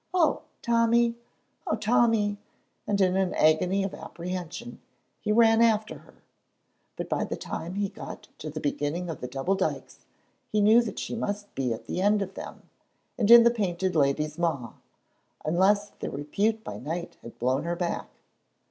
oh, 0.15 0.41
Tommy, 0.63 1.13
oh, 1.67 1.75
Tommy!" 1.75 2.39
and 2.87 2.99
in 2.99 3.15
an 3.15 3.35
agony 3.35 3.83
of 3.83 3.93
apprehension 3.93 4.81
he 5.19 5.31
ran 5.31 5.61
after 5.61 5.99
her. 5.99 6.15
But 6.95 7.07
by 7.07 7.23
the 7.23 7.37
time 7.37 7.75
he 7.75 7.87
got 7.87 8.27
to 8.39 8.49
the 8.49 8.59
beginning 8.59 9.11
of 9.11 9.21
the 9.21 9.27
double 9.27 9.53
dykes 9.53 9.99
he 10.51 10.59
knew 10.59 10.81
that 10.81 10.97
she 10.97 11.13
must 11.15 11.53
be 11.53 11.71
at 11.71 11.85
the 11.85 12.01
end 12.01 12.23
of 12.23 12.33
them, 12.33 12.63
and 13.15 13.29
in 13.29 13.43
the 13.43 13.51
Painted 13.51 13.95
Lady's 13.95 14.39
maw, 14.39 14.73
unless 15.45 15.91
their 15.91 16.09
repute 16.09 16.63
by 16.63 16.79
night 16.79 17.17
had 17.21 17.37
blown 17.37 17.63
her 17.65 17.75
back. 17.75 18.09